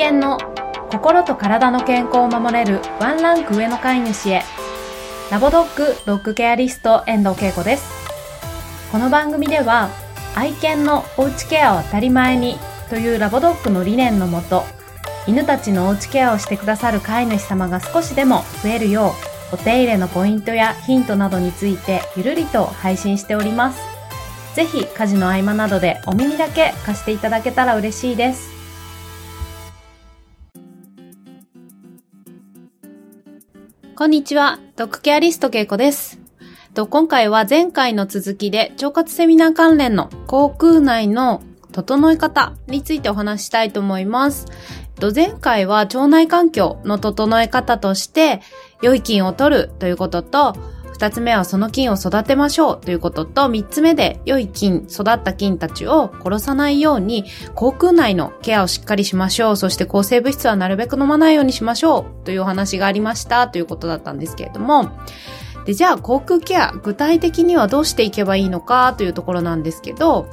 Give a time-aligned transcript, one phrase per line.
[0.00, 0.38] 犬の
[0.90, 4.42] 心と体の健康を守れるワンランク上の飼い主へ。
[5.30, 7.84] ラボドッグドッグケアリスト遠藤恵子です。
[8.90, 9.90] この番組では
[10.34, 12.56] 愛犬のおうちケアを当たり前に
[12.88, 14.64] というラボドッグの理念のもと
[15.26, 19.12] 犬たちのおうちケアをしてくださる飼い主様が少しでも増えるよ
[19.52, 23.80] うお手入れのポイントやヒントなどについてゆるりと配信しております。
[24.54, 28.59] ぜひ家事の合間などでお耳だけ貸していただけたら嬉しいです。
[34.00, 36.18] こんにちは、ドッグケアリストけいこです。
[36.88, 44.46] 今回は前回の続きで腸活セミナー関連の口腔内の整え方についてお話ししたいと思います。
[45.14, 48.40] 前回は腸内環境の整え方として
[48.80, 50.56] 良い菌を取るということと
[51.00, 59.56] 二つ目はその菌を育てましょうということと、三つ目で良い菌、育った菌たちを殺さないように、口腔内のケアをしっかりしましょう。
[59.56, 64.90] そして抗生物質はなるべく飲まないようにしましょうというお話がありましたということだったんですけれども、
[65.64, 70.28] で、じゃあ口腔ケア、具体的にはどうしていけばいいのかというところなんですけど、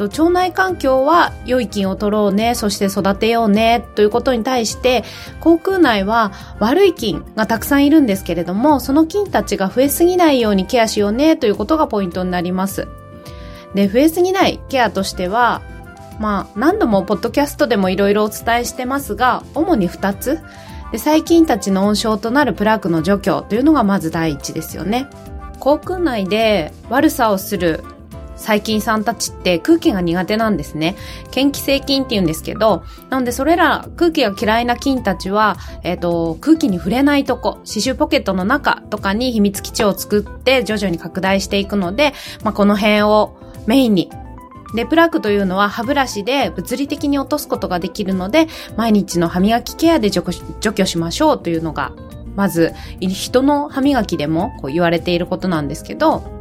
[0.00, 5.04] と腸内環境は良い菌を取ろうね、そして育てようね、ということに対して、
[5.40, 12.88] 口腔内は悪い菌がたくさんいるんですけれども、その菌たちが増えすぎないようにケアしようね、ということがポイントになります。
[13.74, 15.60] で、増えすぎないケアとしては、
[16.18, 20.40] まあ、何度もポッドキャストでもいろいろお伝えしてますが、主に2つ。
[20.92, 25.08] で、細菌たちの温床となるプラークの除去というのがまず第一ですよね。
[25.58, 27.84] 口腔内で悪さをする
[28.40, 30.96] 細菌さんたちって空気が苦手なんですね。
[31.34, 44.10] 嫌気性菌って言うんですけど、なのでそれら空気が嫌いな菌たちは、えっ、ー、と、空気に触れないとこ、刺繍ポケットの中とかに秘密基地を作って徐々に拡大していくので、まあ、この辺をメインに
[44.74, 51.92] で、プラークというのは歯ブラシで物理的に落とすことができるので、毎日の歯磨きケアで除去しましょうというのが、
[52.36, 56.39] まず、人の歯磨きでもこう言われていることなんですけど、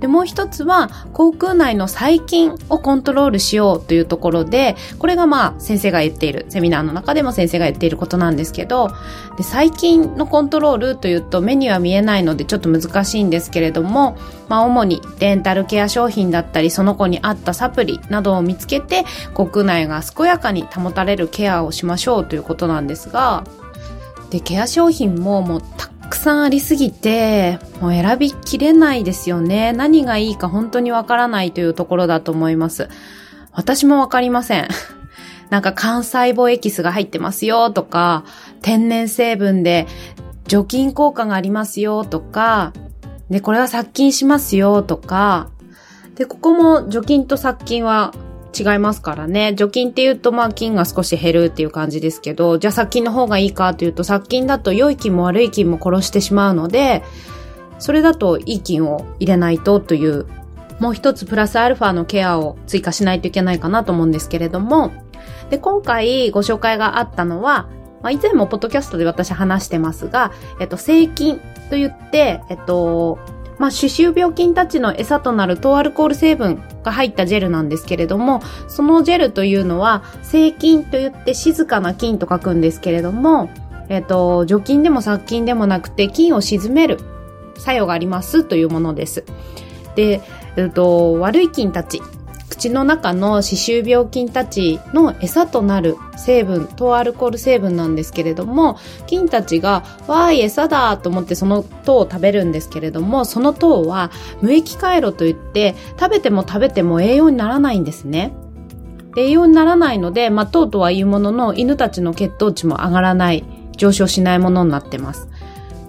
[0.00, 8.90] で、もう一つは、口腔内の細菌をコントロールしようというところで、これがまあ、先生が言っている、セミナーの中でも先生が言っていることなんですけど、
[9.36, 14.16] で細菌のコントロールというと目には見えないのでちょっと難しいんですけれども、
[14.48, 23.44] まあ、主にデンタルケア商品だったり、その子に合ったサプリなどを見つけて、口腔内が健やかに保たれるケアをしましょうということなんですが、
[24.30, 25.95] で、ケア商品ももうたく
[26.26, 29.72] さんありすぎて、もう選びきれないですよね。
[29.72, 32.88] 何がいいか本当にわからないというところだと思います。
[33.52, 34.66] 私もわかりません。
[35.50, 38.24] なんか幹細胞エキスが入ってますよとか、
[38.60, 39.86] 天然成分で
[40.48, 42.72] 除菌効果がありますよとか、
[43.30, 45.50] で、これは殺菌しますよとか、
[46.16, 48.12] で、ここも除菌と殺菌は
[48.58, 49.54] 違いますからね。
[49.54, 57.02] 除菌って言うと、まあ、菌が少し減るっていう感じですけど、じゃあ殺菌の方がいいかというと、殺菌だと良い菌も悪い菌も殺してしまうので、
[57.78, 60.26] それだといい菌を入れないとという、
[60.80, 64.92] もう一つプラスアルファのケアを追加しないといけないかなと思うんですけれども、
[65.50, 67.68] で、今回ご紹介があったのは、
[68.02, 71.38] まあ、以前もポッドキャストで私話してますが、えっと、生菌
[71.70, 73.18] と言って、えっと、
[73.58, 83.50] まあ、歯周病菌たちの餌となる糖アルコール成分が入ったジェルなんですけれども、そのジェルというのは、生菌といって静かな菌と書くんですけれども、
[83.88, 86.98] えっ、と、除菌でも殺菌でもなくて、菌を沈める
[87.56, 89.24] 作用がありますというものです。
[89.94, 90.20] で、
[90.56, 92.02] えっ、と、悪い菌たち、
[92.56, 108.32] 口の中の歯周病菌たちの餌となる成分、糖アルコール成分なんですけれども、菌たちが、わーい、餌だと思ってその糖を食べるんですけれども、その糖は無液回路といって、食べても食べても栄養にならないんですね。
[109.18, 113.44] 栄養にならないので、まあ、糖とはいうものの、犬たちの血糖値も上がらない、
[113.76, 115.28] 上昇しないものになってます。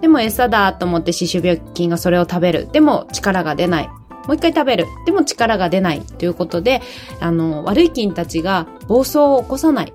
[0.02, 2.70] でも餌だと思って歯周病菌がそれを食べる。
[2.72, 3.90] でも力が出ない。
[4.28, 4.86] もう一回食べる。
[5.06, 6.82] でも力が出ないということで、
[7.20, 9.94] あの、悪い菌たちが暴走を起こさない。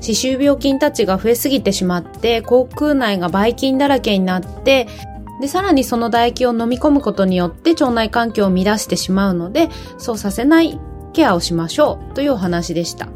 [0.00, 4.88] 歯周病菌たちが増えすぎてしまって、口腔内がばい菌だらけになって、
[5.40, 9.68] で、さらにその唾液を飲み込むことによって腸内環境を乱してしまうので、
[9.98, 10.78] そうさせない
[11.12, 13.08] ケアをしましょうというお話でした。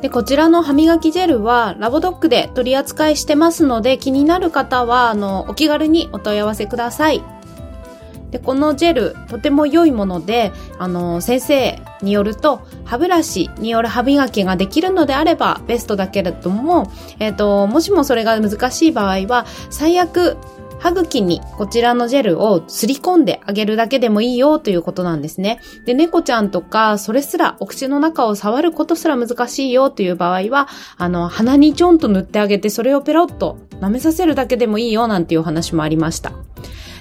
[0.00, 7.22] で、こちらの歯磨きジェルはラボドックで取り扱いしてますので、気になる方は、あの、お気軽にお問い合わせください。
[8.30, 20.36] で、このジェル、とても良いもので、あの、先生によると、歯ブラシによる歯磨きができるのであればベストだけれども、えっ、ー、と、もしもそれが難しい場合は、最悪、
[20.80, 25.60] 歯茎にこちらのジェルをすり込んであげるだけでもいいよということなんですね。
[25.84, 36.32] で、猫ちゃんとか、それすらお口の中を触ることすら難しいよという場合は、あの、鼻にちょんと塗ってあげて、それをペロッと舐めさせるだけでもいいよなんていうお話もありました。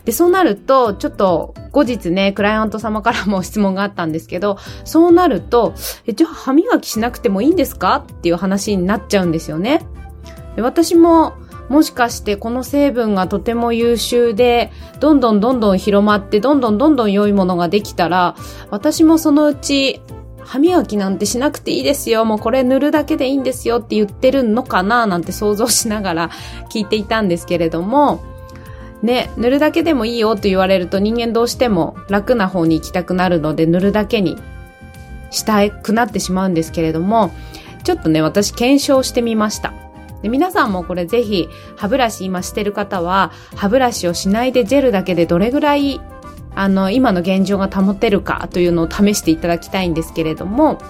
[0.06, 5.74] で、そうなると、ちょっと、後日ね、クライアント様からも質問があったんですけど、そうなると、
[6.08, 7.98] え、じゃあ歯磨きしなくてもいいんですか？
[7.98, 9.86] っていう話になっちゃうんですよね。
[10.56, 11.34] で私も、
[11.70, 18.36] もしかしてこの成分がとても優秀で、どんどんどんどん広まって、どんどんどんどん良いものができたら、
[18.72, 20.02] 私もそのうち、
[20.42, 22.26] 歯磨きなんてしなくていいですよ。
[22.26, 25.06] もうこれ塗るだけでいいんですよって言ってるのかな？
[25.06, 26.30] なんて想像しながら
[26.72, 28.24] 聞いていたんですけれども、
[29.02, 34.38] ね、塗るだけでもいいよと言われると人間どうしても楽な方に行きたくなるので塗るだけに
[35.32, 37.32] したくなってしまうんですけれども、
[37.84, 39.74] ちょっとね、私検証してみました。
[40.22, 41.48] で皆さんもこれぜひ
[41.78, 46.02] 歯ブラシ今してる方は歯ブラシをしないでジェルだけでどれぐらい
[46.56, 50.82] あの今の現状が保てるかというのを試していただきたいんですけれども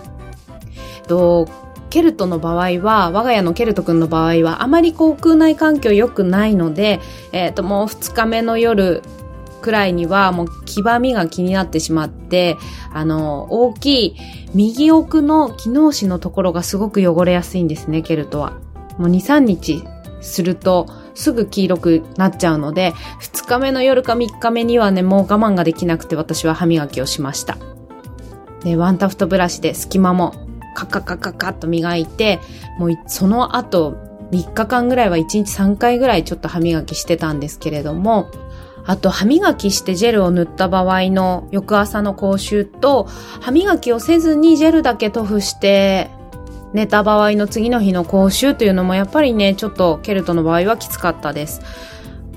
[1.08, 1.48] と
[1.90, 7.00] ケルトの場合は、我が家のケルト君の場合は、あまり口腔内環境良くないので、
[7.32, 9.02] えっ、ー、と、もう2日目の夜
[9.62, 12.58] くらいには、もう黄ばみが気になってしまって、
[12.94, 14.16] あの、大きい
[14.54, 18.54] 右奥の機能紙のところがすごく汚れやすいんですね、ケルトは。
[18.98, 19.84] もう2、3日
[20.22, 27.58] するとすぐ黄色くなっちゃうので、2日目の夜か3日目にはね、もう我慢ができなくて私は歯磨きをしました。
[28.64, 32.40] で、ワンタフトブラシで隙間もカカカカカッと磨いて、
[32.78, 33.98] もうその後
[34.32, 38.30] 3日間ぐらいは1日3回ぐらいちょっと歯磨きしてたんですけれども、
[38.86, 43.08] あと歯磨きしてジェルを塗った場合の翌朝の口臭と、
[43.42, 46.10] 歯磨きをせずにジェルだけ塗布して
[46.74, 51.62] 寝た場合の次の日の口臭というのもやっぱりね、ちょっとケルトの場合はきつかったです。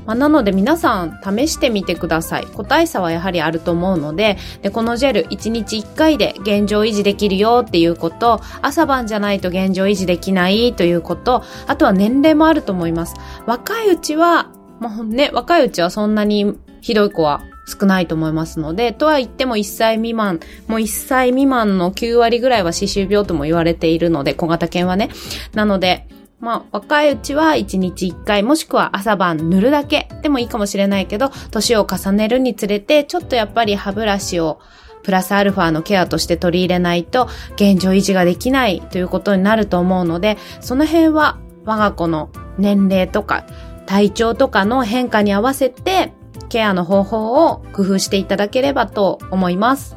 [0.07, 2.47] まあ、なので皆さん試してみてください。
[2.47, 13.15] 個体差はやはりあると思うので、で、このジェル1日1回で現状維持できるよっていうこと、朝晩じゃないと現状維持できないということ、あとは年齢もあると思います。
[13.47, 14.51] 若いうちは、
[14.81, 25.11] もうね、若いうちはそんなにひどい子は少ないと思いますので、とは言っても1歳未満、もう1歳未満の9割ぐらいは歯周病とも言われているので、小型犬はね。
[25.55, 26.09] なので、
[26.43, 34.59] まあ、若いうちは1日1回もしくは朝晩塗るだけでもいいかもしれないけど、年を重ねるにつれて、ちょっとやっぱり歯ブラシを
[35.05, 43.47] プラスアルファのケアとして取り入れないと現状維持ができないということになると思うので、その辺は我が子の年齢とか
[43.87, 46.13] 体調とかの変化に合わせて
[46.49, 49.97] ケアの方法を工夫していただければと思います。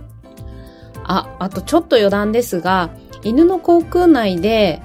[1.04, 2.92] あ、あとちょっと余談ですが、
[3.24, 4.84] 犬の口腔内で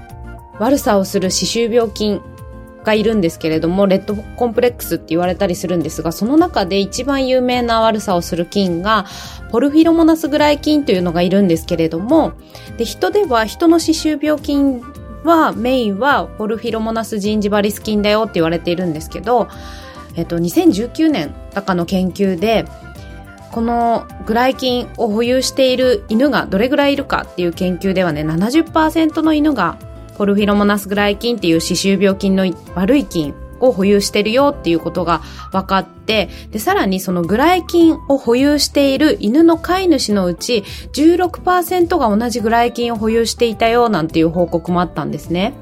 [0.60, 2.20] 悪さをする歯周病菌
[2.84, 9.06] がいるんですけれども、レッドコンプレックスって言われたりするんですが、その中で一番有名な悪さをする菌が、
[9.50, 12.32] ポルフィロモナスグライ菌というのがいるんですけれども、
[12.76, 14.82] で、人では人の歯周病菌
[15.24, 19.48] は、メインはポルフィロモナスジンジバリス菌だよって言われているんですけど、
[20.16, 22.66] えっと、2019年だかの研究で、
[23.50, 29.78] このグライキンを保有している犬がどれぐらいいるかっていう研究ではね、70%の犬が
[30.20, 32.44] ポルフィロモナスグライキンっていう歯周病菌の
[32.74, 40.62] 悪い菌を保有してるよっていうことが分かって、で、さらにそのグライキンを保有している犬の飼い主のうち
[40.92, 45.54] 16%が同じグライキンを保有していたよなんていう報告もあったんですね。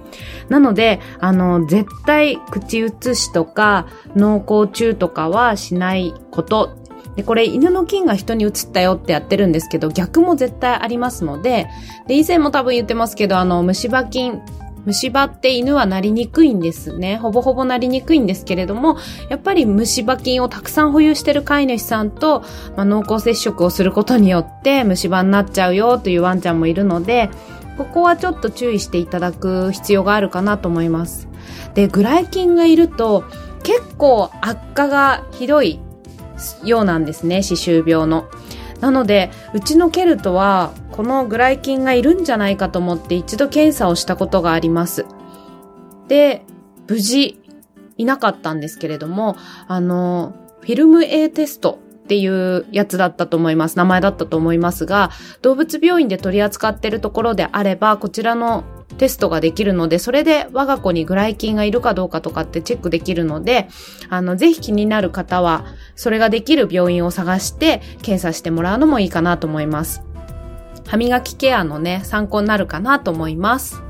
[0.49, 3.87] なので、あの、絶対口移しとか
[4.17, 6.77] 脳口中とかはしないこと
[7.19, 11.67] で、これ犬の菌が人に移ったよってやってるんですけど、逆も絶対ありますので、
[12.07, 14.41] で、以前も多分言ってますけど、あの、虫歯菌
[14.87, 17.17] 虫歯って犬はなりにくいんですね。
[17.17, 18.99] ほぼほぼなりにくいんですけれども、
[19.31, 22.45] やっぱり虫歯菌をたくさん保有してる飼い主さんと、
[22.77, 27.31] まあ、濃厚接触をすることによって虫歯になっちゃうよというワンちゃんもいるので、
[27.77, 31.27] ここはちょっと注意していただく必要があるかなと思います。
[31.75, 33.25] で、グライキンがいると、
[33.65, 35.81] 結構悪化がひどい
[36.65, 38.29] ようなんですね、歯周病の。
[38.81, 45.07] なので、うちのケルトは、このグライキンがいるんじゃないかと思って一度検査をしたことがあります。
[46.09, 46.45] で、
[46.89, 47.41] 無事、
[47.97, 53.77] いなかったんですけれども、あの、フィルム A テストっていうやつだったと思います。
[53.77, 55.11] 名前だったと思いますが、
[55.43, 58.65] 動物病院で取り扱ってるところであれば、こちらの
[58.99, 63.69] テストができるので、それで我が子にグライキンがいるかどうかとかってチェックできるので、
[64.11, 65.65] あの、ぜひ気になる方は、
[65.97, 70.03] それができる病院を探して検査してもらうのもいいかなと思います。
[70.87, 73.88] 歯磨きケアのね、参考になるかなと思います。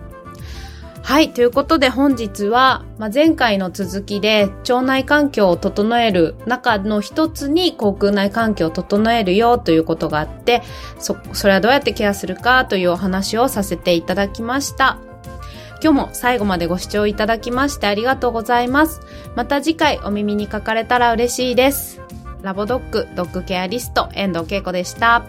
[1.08, 1.32] はい。
[1.32, 10.60] ということで本日は、まあ、前回の続きで腸内環境を整える中の一つに口腔内環境を整えるよということがあって、
[10.98, 14.98] そ、それはどうやってケアするかというお話をさせていただきました。
[15.82, 19.00] 今日も最後までご視聴いただきましてありがとうございます。
[19.34, 22.02] また次回お耳にかかれたら嬉しいです。
[22.42, 25.24] ラボドッグドッグケアリスト遠藤恵子でした。